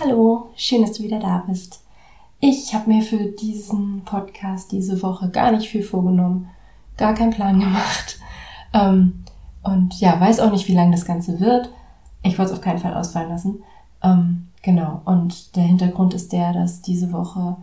[0.00, 1.80] Hallo, schön, dass du wieder da bist.
[2.38, 6.48] Ich habe mir für diesen Podcast diese Woche gar nicht viel vorgenommen,
[6.96, 8.18] gar keinen Plan gemacht.
[8.74, 9.24] Ähm,
[9.62, 11.70] und ja, weiß auch nicht, wie lang das Ganze wird.
[12.22, 13.62] Ich wollte es auf keinen Fall ausfallen lassen.
[14.02, 17.56] Ähm, genau, und der Hintergrund ist der, dass diese Woche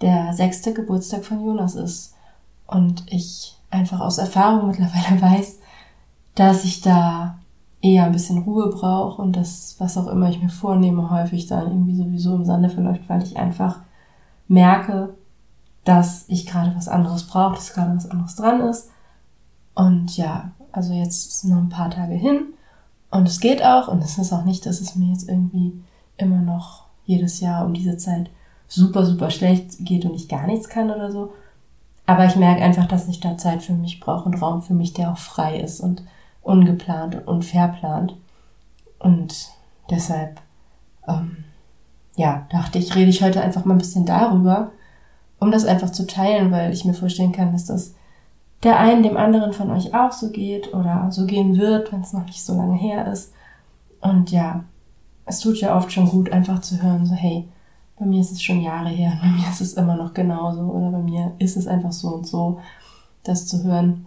[0.00, 2.14] der sechste Geburtstag von Jonas ist.
[2.66, 5.58] Und ich einfach aus Erfahrung mittlerweile weiß,
[6.34, 7.38] dass ich da
[7.94, 11.68] eher ein bisschen Ruhe brauche und das, was auch immer ich mir vornehme, häufig dann
[11.68, 13.80] irgendwie sowieso im Sande verläuft, weil ich einfach
[14.46, 15.14] merke,
[15.84, 18.90] dass ich gerade was anderes brauche, dass gerade was anderes dran ist.
[19.74, 22.54] Und ja, also jetzt sind noch ein paar Tage hin
[23.10, 25.82] und es geht auch und es ist auch nicht, dass es mir jetzt irgendwie
[26.16, 28.28] immer noch jedes Jahr um diese Zeit
[28.66, 31.32] super, super schlecht geht und ich gar nichts kann oder so.
[32.06, 34.92] Aber ich merke einfach, dass ich da Zeit für mich brauche und Raum für mich,
[34.92, 36.02] der auch frei ist und
[36.48, 38.16] ungeplant und unverplant.
[38.98, 39.50] Und
[39.90, 40.40] deshalb,
[41.06, 41.44] ähm,
[42.16, 44.72] ja, dachte ich, rede ich heute einfach mal ein bisschen darüber,
[45.38, 47.94] um das einfach zu teilen, weil ich mir vorstellen kann, dass das
[48.64, 52.12] der einen dem anderen von euch auch so geht oder so gehen wird, wenn es
[52.12, 53.32] noch nicht so lange her ist.
[54.00, 54.64] Und ja,
[55.26, 57.46] es tut ja oft schon gut, einfach zu hören, so hey,
[58.00, 60.90] bei mir ist es schon Jahre her, bei mir ist es immer noch genauso oder
[60.90, 62.58] bei mir ist es einfach so und so.
[63.22, 64.06] Das zu hören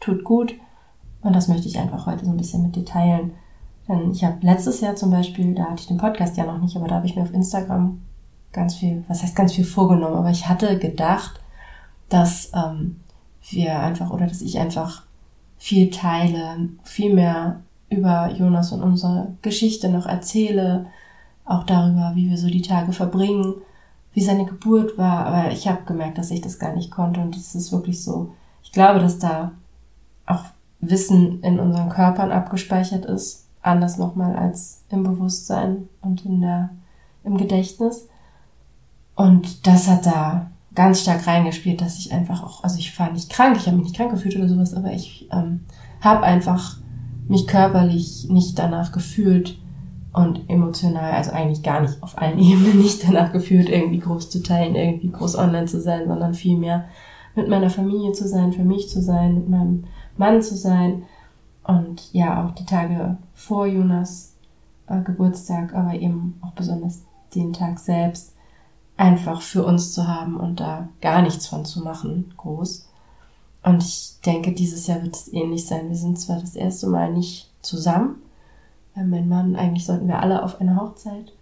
[0.00, 0.54] tut gut
[1.28, 3.32] und das möchte ich einfach heute so ein bisschen mit dir teilen.
[3.86, 6.76] Denn ich habe letztes Jahr zum Beispiel, da hatte ich den Podcast ja noch nicht,
[6.76, 8.00] aber da habe ich mir auf Instagram
[8.52, 11.40] ganz viel, was heißt ganz viel vorgenommen, aber ich hatte gedacht,
[12.08, 13.00] dass ähm,
[13.50, 15.04] wir einfach oder dass ich einfach
[15.58, 17.60] viel teile, viel mehr
[17.90, 20.86] über Jonas und unsere Geschichte noch erzähle,
[21.44, 23.54] auch darüber, wie wir so die Tage verbringen,
[24.14, 27.36] wie seine Geburt war, aber ich habe gemerkt, dass ich das gar nicht konnte und
[27.36, 28.32] es ist wirklich so.
[28.62, 29.52] Ich glaube, dass da
[30.26, 30.44] auch
[30.80, 36.70] Wissen in unseren Körpern abgespeichert ist, anders nochmal als im Bewusstsein und in der,
[37.24, 38.08] im Gedächtnis.
[39.14, 43.30] Und das hat da ganz stark reingespielt, dass ich einfach auch, also ich war nicht
[43.30, 45.64] krank, ich habe mich nicht krank gefühlt oder sowas, aber ich ähm,
[46.00, 46.76] habe einfach
[47.26, 49.58] mich körperlich nicht danach gefühlt
[50.12, 54.42] und emotional, also eigentlich gar nicht auf allen Ebenen nicht danach gefühlt, irgendwie groß zu
[54.42, 56.84] teilen, irgendwie groß online zu sein, sondern vielmehr
[57.34, 59.84] mit meiner Familie zu sein, für mich zu sein, mit meinem
[60.18, 61.04] Mann zu sein.
[61.64, 64.34] Und ja, auch die Tage vor Jonas
[64.86, 67.02] äh, Geburtstag, aber eben auch besonders
[67.34, 68.34] den Tag selbst
[68.96, 72.88] einfach für uns zu haben und da gar nichts von zu machen, groß.
[73.62, 75.88] Und ich denke, dieses Jahr wird es ähnlich sein.
[75.88, 78.22] Wir sind zwar das erste Mal nicht zusammen.
[78.96, 81.32] Äh, mein Mann, eigentlich sollten wir alle auf eine Hochzeit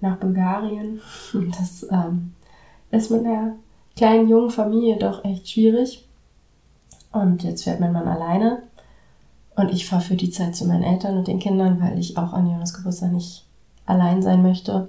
[0.00, 1.00] nach Bulgarien.
[1.58, 2.34] Das ähm,
[2.90, 3.54] ist mit einer
[3.96, 6.06] kleinen jungen Familie doch echt schwierig.
[7.14, 8.62] Und jetzt fährt mein Mann alleine.
[9.54, 12.32] Und ich fahre für die Zeit zu meinen Eltern und den Kindern, weil ich auch
[12.32, 13.44] an Jonas Geburtstag nicht
[13.86, 14.88] allein sein möchte.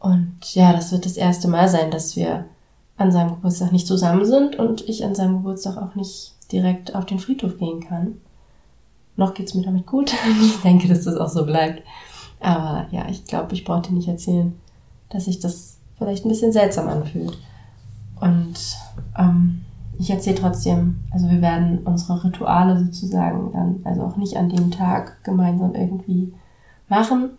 [0.00, 2.44] Und ja, das wird das erste Mal sein, dass wir
[2.96, 7.06] an seinem Geburtstag nicht zusammen sind und ich an seinem Geburtstag auch nicht direkt auf
[7.06, 8.20] den Friedhof gehen kann.
[9.16, 10.12] Noch geht's mir damit gut.
[10.40, 11.84] Ich denke, dass das auch so bleibt.
[12.40, 14.58] Aber ja, ich glaube, ich brauche dir nicht erzählen,
[15.08, 17.38] dass sich das vielleicht ein bisschen seltsam anfühlt.
[18.20, 18.56] Und
[19.16, 19.61] ähm,
[20.02, 24.72] ich erzähle trotzdem, also wir werden unsere Rituale sozusagen dann, also auch nicht an dem
[24.72, 26.34] Tag gemeinsam irgendwie
[26.88, 27.38] machen.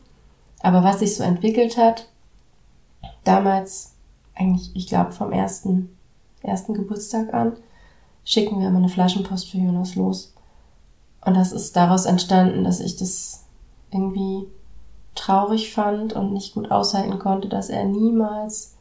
[0.62, 2.08] Aber was sich so entwickelt hat,
[3.26, 3.96] damals,
[4.34, 5.90] eigentlich, ich glaube, vom ersten,
[6.42, 7.52] ersten Geburtstag an,
[8.24, 10.34] schicken wir immer eine Flaschenpost für Jonas los.
[11.26, 13.44] Und das ist daraus entstanden, dass ich das
[13.92, 14.48] irgendwie
[15.16, 18.78] traurig fand und nicht gut aushalten konnte, dass er niemals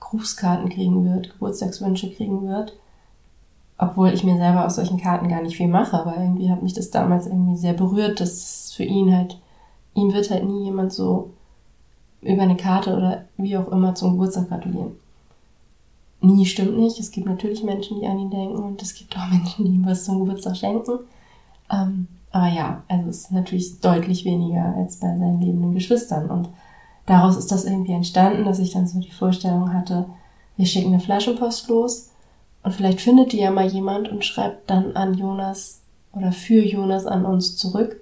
[0.00, 2.74] Grußkarten kriegen wird, Geburtstagswünsche kriegen wird
[3.82, 6.72] obwohl ich mir selber aus solchen Karten gar nicht viel mache, aber irgendwie hat mich
[6.72, 9.40] das damals irgendwie sehr berührt, dass es für ihn halt,
[9.94, 11.30] ihm wird halt nie jemand so
[12.20, 14.92] über eine Karte oder wie auch immer zum Geburtstag gratulieren.
[16.20, 17.00] Nie stimmt nicht.
[17.00, 19.84] Es gibt natürlich Menschen, die an ihn denken und es gibt auch Menschen, die ihm
[19.84, 21.00] was zum Geburtstag schenken.
[21.68, 26.30] Ähm, aber ja, also es ist natürlich deutlich weniger als bei seinen lebenden Geschwistern.
[26.30, 26.48] Und
[27.06, 30.06] daraus ist das irgendwie entstanden, dass ich dann so die Vorstellung hatte,
[30.56, 32.11] wir schicken eine Flaschenpost los
[32.62, 35.82] und vielleicht findet die ja mal jemand und schreibt dann an Jonas
[36.12, 38.00] oder für Jonas an uns zurück.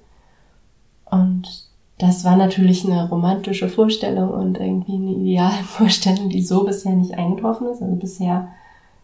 [1.06, 1.68] Und
[1.98, 7.16] das war natürlich eine romantische Vorstellung und irgendwie eine ideale Vorstellung, die so bisher nicht
[7.16, 7.82] eingetroffen ist.
[7.82, 8.48] Also bisher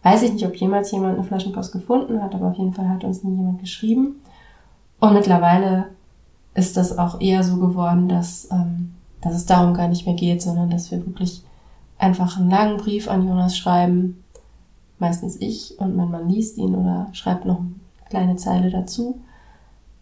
[0.03, 3.05] weiß ich nicht, ob jemals jemand eine Flaschenpost gefunden hat, aber auf jeden Fall hat
[3.05, 4.21] uns nie jemand geschrieben.
[5.01, 5.87] Und mittlerweile
[6.55, 10.43] ist das auch eher so geworden, dass, ähm, dass es darum gar nicht mehr geht,
[10.43, 11.43] sondern dass wir wirklich
[11.99, 14.23] einfach einen langen Brief an Jonas schreiben,
[14.99, 17.75] meistens ich, und mein Mann liest ihn oder schreibt noch eine
[18.09, 19.21] kleine Zeile dazu.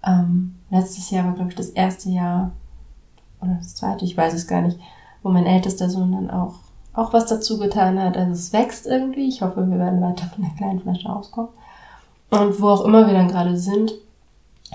[0.04, 2.52] Ähm, letztes Jahr war, glaube ich, das erste Jahr
[3.40, 4.78] oder das zweite, ich weiß es gar nicht,
[5.22, 6.54] wo mein ältester Sohn dann auch,
[6.92, 8.16] auch was dazu getan hat.
[8.16, 9.28] Also es wächst irgendwie.
[9.28, 11.50] Ich hoffe, wir werden weiter von der kleinen Flasche auskommen.
[12.30, 13.94] Und wo auch immer wir dann gerade sind,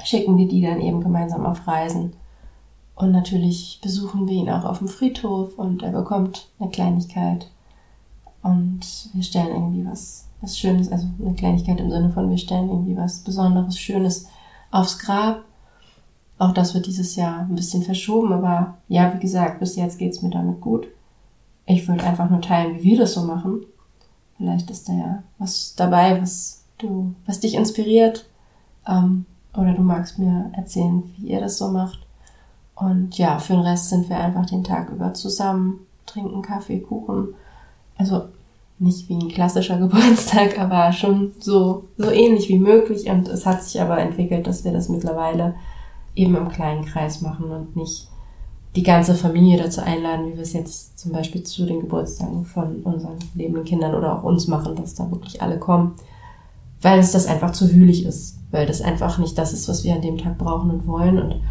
[0.03, 2.13] schicken wir die dann eben gemeinsam auf Reisen.
[2.95, 7.49] Und natürlich besuchen wir ihn auch auf dem Friedhof und er bekommt eine Kleinigkeit.
[8.41, 12.69] Und wir stellen irgendwie was, was Schönes, also eine Kleinigkeit im Sinne von, wir stellen
[12.69, 14.27] irgendwie was Besonderes, Schönes
[14.71, 15.43] aufs Grab.
[16.37, 20.21] Auch das wird dieses Jahr ein bisschen verschoben, aber ja, wie gesagt, bis jetzt geht's
[20.21, 20.87] mir damit gut.
[21.65, 23.65] Ich würde einfach nur teilen, wie wir das so machen.
[24.37, 28.25] Vielleicht ist da ja was dabei, was du, was dich inspiriert.
[28.87, 31.99] Ähm, oder du magst mir erzählen, wie ihr das so macht.
[32.75, 37.35] Und ja, für den Rest sind wir einfach den Tag über zusammen, trinken Kaffee, Kuchen.
[37.99, 38.23] Also
[38.79, 43.07] nicht wie ein klassischer Geburtstag, aber schon so, so ähnlich wie möglich.
[43.09, 45.53] Und es hat sich aber entwickelt, dass wir das mittlerweile
[46.15, 48.07] eben im kleinen Kreis machen und nicht
[48.75, 52.77] die ganze Familie dazu einladen, wie wir es jetzt zum Beispiel zu den Geburtstagen von
[52.83, 55.95] unseren lebenden Kindern oder auch uns machen, dass da wirklich alle kommen,
[56.81, 59.95] weil es das einfach zu wühlig ist, weil das einfach nicht das ist, was wir
[59.95, 61.41] an dem Tag brauchen und wollen und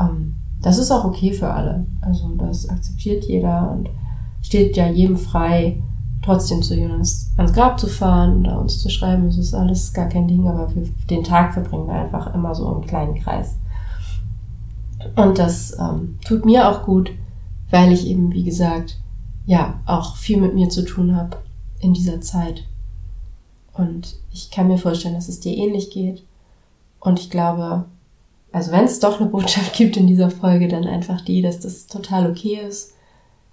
[0.00, 1.86] ähm, das ist auch okay für alle.
[2.00, 3.88] Also das akzeptiert jeder und
[4.42, 5.80] steht ja jedem frei,
[6.24, 9.26] trotzdem zu Jonas ans Grab zu fahren oder uns zu schreiben.
[9.26, 12.72] Das ist alles gar kein Ding, aber für den Tag verbringen wir einfach immer so
[12.72, 13.56] im kleinen Kreis.
[15.16, 17.12] Und das ähm, tut mir auch gut,
[17.70, 18.98] weil ich eben, wie gesagt,
[19.46, 21.36] ja, auch viel mit mir zu tun habe
[21.80, 22.64] in dieser Zeit.
[23.74, 26.24] Und ich kann mir vorstellen, dass es dir ähnlich geht.
[27.00, 27.84] Und ich glaube,
[28.52, 31.86] also wenn es doch eine Botschaft gibt in dieser Folge, dann einfach die, dass das
[31.86, 32.94] total okay ist,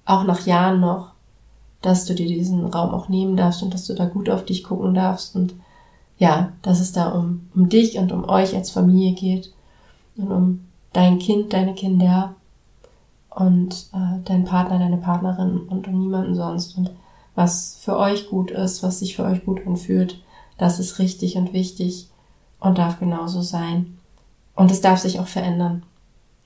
[0.06, 1.11] auch nach Jahren noch,
[1.82, 4.64] dass du dir diesen Raum auch nehmen darfst und dass du da gut auf dich
[4.64, 5.56] gucken darfst und
[6.18, 9.52] ja, dass es da um, um dich und um euch als Familie geht
[10.18, 12.36] und um dein Kind, deine Kinder
[13.30, 16.78] und äh, dein Partner, deine Partnerin und um niemanden sonst.
[16.78, 16.92] Und
[17.34, 20.22] was für euch gut ist, was sich für euch gut anfühlt,
[20.58, 22.10] das ist richtig und wichtig
[22.60, 23.98] und darf genauso sein.
[24.56, 25.84] Und es darf sich auch verändern.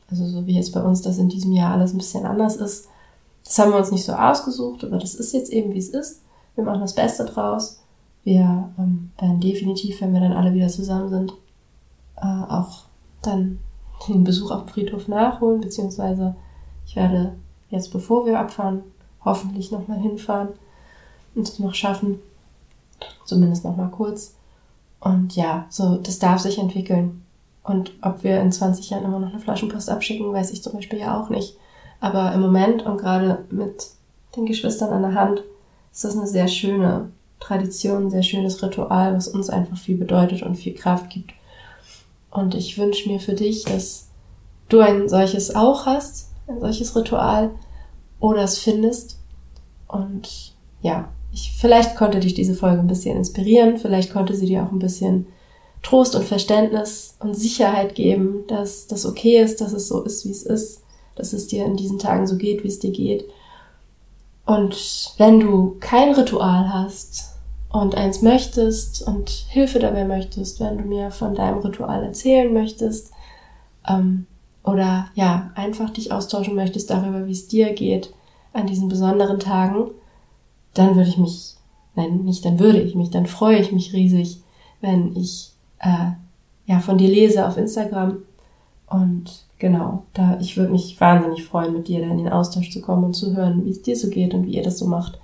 [0.10, 2.88] Also so wie jetzt bei uns das in diesem Jahr alles ein bisschen anders ist.
[3.46, 6.24] Das haben wir uns nicht so ausgesucht, aber das ist jetzt eben, wie es ist.
[6.56, 7.82] Wir machen das Beste draus.
[8.24, 11.34] Wir ähm, werden definitiv, wenn wir dann alle wieder zusammen sind,
[12.18, 12.86] äh, auch
[13.22, 13.60] dann
[14.08, 16.36] den Besuch auf dem Friedhof nachholen, beziehungsweise
[16.86, 17.36] ich werde
[17.70, 18.84] jetzt, bevor wir abfahren,
[19.24, 20.50] hoffentlich nochmal hinfahren
[21.36, 22.20] und es noch schaffen.
[23.26, 24.36] Zumindest nochmal kurz.
[25.00, 27.24] Und ja, so, das darf sich entwickeln.
[27.64, 31.00] Und ob wir in 20 Jahren immer noch eine Flaschenpost abschicken, weiß ich zum Beispiel
[31.00, 31.58] ja auch nicht.
[32.06, 33.88] Aber im Moment und gerade mit
[34.36, 35.44] den Geschwistern an der Hand
[35.92, 37.10] ist das eine sehr schöne
[37.40, 41.32] Tradition, ein sehr schönes Ritual, was uns einfach viel bedeutet und viel Kraft gibt.
[42.30, 44.10] Und ich wünsche mir für dich, dass
[44.70, 47.50] du ein solches auch hast, ein solches Ritual
[48.20, 49.18] oder es findest.
[49.88, 54.62] Und ja, ich, vielleicht konnte dich diese Folge ein bisschen inspirieren, vielleicht konnte sie dir
[54.62, 55.26] auch ein bisschen
[55.82, 60.32] Trost und Verständnis und Sicherheit geben, dass das okay ist, dass es so ist, wie
[60.32, 60.85] es ist,
[61.16, 63.26] dass es dir in diesen Tagen so geht, wie es dir geht.
[64.46, 67.36] Und wenn du kein Ritual hast,
[67.82, 73.12] und eins möchtest und Hilfe dabei möchtest, wenn du mir von deinem Ritual erzählen möchtest
[73.88, 74.28] ähm,
[74.64, 78.14] oder ja, einfach dich austauschen möchtest darüber, wie es dir geht
[78.54, 79.92] an diesen besonderen Tagen,
[80.74, 81.56] dann würde ich mich,
[81.96, 84.42] nein, nicht dann würde ich mich, dann freue ich mich riesig,
[84.80, 86.12] wenn ich äh,
[86.66, 88.20] ja von dir lese auf Instagram
[88.88, 92.82] und genau, da ich würde mich wahnsinnig freuen, mit dir da in den Austausch zu
[92.82, 95.20] kommen und zu hören, wie es dir so geht und wie ihr das so macht.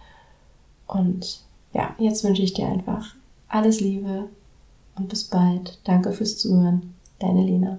[0.88, 1.42] Und
[1.74, 3.16] ja, jetzt wünsche ich dir einfach
[3.48, 4.30] alles Liebe
[4.96, 5.80] und bis bald.
[5.84, 6.96] Danke fürs Zuhören.
[7.20, 7.78] Deine Lena.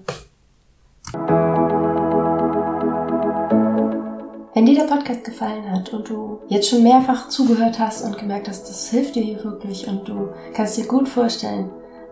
[4.55, 8.47] Wenn dir der Podcast gefallen hat und du jetzt schon mehrfach zugehört hast und gemerkt
[8.47, 11.69] hast, das hilft dir hier wirklich und du kannst dir gut vorstellen,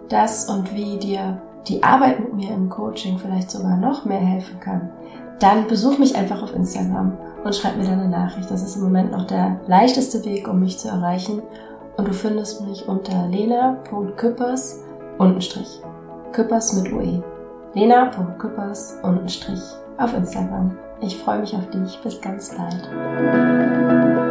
[0.09, 4.59] dass und wie dir die Arbeit mit mir im Coaching vielleicht sogar noch mehr helfen
[4.59, 4.89] kann,
[5.39, 8.49] dann besuch mich einfach auf Instagram und schreib mir deine Nachricht.
[8.51, 11.41] Das ist im Moment noch der leichteste Weg, um mich zu erreichen
[11.97, 14.83] und du findest mich unter lena.küppers
[15.17, 15.81] untenstrich.
[16.31, 17.23] Küppers mit UE.
[17.73, 19.61] Lena.küppers und Strich
[19.97, 20.77] auf Instagram.
[21.01, 21.99] Ich freue mich auf dich.
[22.01, 24.30] Bis ganz bald.